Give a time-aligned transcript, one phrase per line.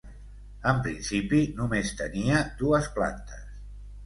[0.71, 3.47] En principi només tenia dues plantes.